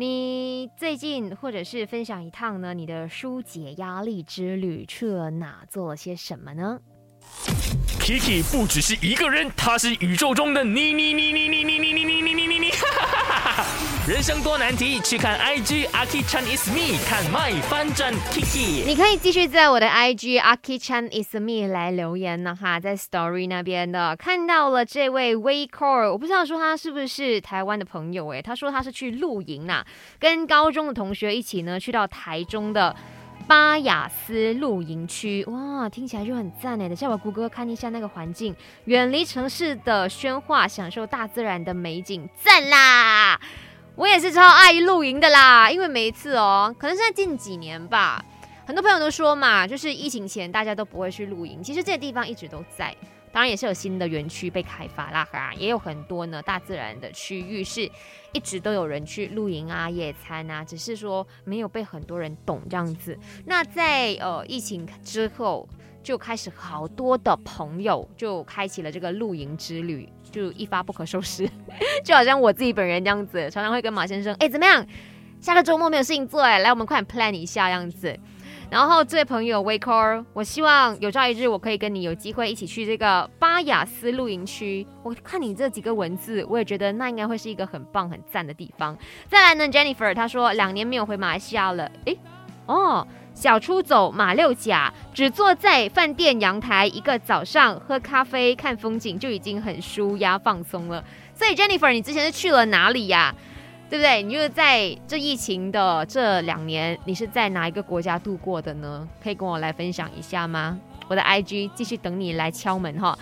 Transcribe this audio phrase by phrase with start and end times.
[0.00, 2.72] 你最近或者是分享一趟呢？
[2.72, 5.62] 你的疏解压力之旅去了哪？
[5.68, 6.80] 做了些什么呢
[8.00, 12.29] ？Kiki 不只是一个人，他是宇宙中的你你你你你你你你你你你你你，
[14.10, 18.84] 人生多难题，去看 IG Aki Chan is me，看 my 翻转 Kiki。
[18.84, 29.84] 你可以继续在我的 IG Aki Chan is me 来留言呢哈，在 Story 那边的看到了这位 Wei Core，我不知道说他是不是台湾的朋友诶，他说他是去露营呐，
[30.18, 32.96] 跟高中的同学一起呢去到台中的。
[33.46, 36.86] 巴雅斯露营区，哇，听起来就很赞哎！
[36.86, 38.54] 等下我谷歌看一下那个环境，
[38.84, 43.40] 远离城市的喧哗，享受大自然的美景，赞啦！
[44.00, 48.24] 我也是超爱露营的啦，因为每一次哦，可能是在近几年吧，
[48.64, 52.96] 很多朋友都说嘛，就是疫情前大家都不会去露营，其实这些地方一直都在。
[53.30, 57.82] 当然也是有新的园区被开发啦哈，也有很多呢大自然的区域是
[58.32, 63.18] 一直都有人去露营啊、野餐啊，只是说没有被很多人懂这样子。
[63.44, 65.68] 那在呃疫情之后，
[66.02, 71.48] 就开始好多的朋友就开启了这个露营之旅，就一发不可收拾，
[72.04, 74.86] 就好像我自己本人这样子，常常会跟马先生，哎，怎么样？
[75.40, 78.18] 下个周末没有事情做，哎，来我们快点 plan 一下这样子。
[78.70, 84.86] 然后这位朋友 w a k e r 我希望有朝一日我可以跟你有机会一起去这个巴雅斯露营区。
[85.02, 88.96] 我看你这几个文字，我也觉得那应该会是一个很棒很赞的地方。
[89.28, 92.16] 再来呢，Jennifer 她说两年没有回马来西亚了，诶，
[92.66, 93.04] 哦，
[93.40, 101.02] 小出走马六甲，只坐在饭店阳台一个早上喝咖啡看风景就已经很舒压放松了。
[101.34, 103.34] 所以 Jennifer，你之前是去了哪里呀？
[103.88, 104.22] 对不对？
[104.22, 109.08] 你就是在这疫情的这两年，你是在哪一个国家度过的呢？
[109.24, 110.78] 可以跟我来分享一下吗？
[111.08, 113.18] 我的 IG 继续等你来敲门哈。